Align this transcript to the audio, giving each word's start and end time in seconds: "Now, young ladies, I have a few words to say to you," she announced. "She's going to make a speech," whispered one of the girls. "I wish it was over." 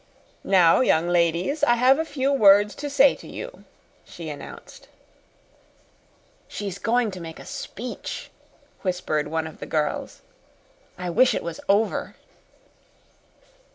"Now, 0.43 0.79
young 0.81 1.09
ladies, 1.09 1.63
I 1.63 1.75
have 1.75 1.99
a 1.99 2.05
few 2.05 2.33
words 2.33 2.73
to 2.73 2.89
say 2.89 3.13
to 3.13 3.27
you," 3.27 3.65
she 4.03 4.29
announced. 4.31 4.87
"She's 6.47 6.79
going 6.79 7.11
to 7.11 7.19
make 7.19 7.37
a 7.37 7.45
speech," 7.45 8.31
whispered 8.81 9.27
one 9.27 9.45
of 9.45 9.59
the 9.59 9.67
girls. 9.67 10.23
"I 10.97 11.11
wish 11.11 11.35
it 11.35 11.43
was 11.43 11.59
over." 11.69 12.15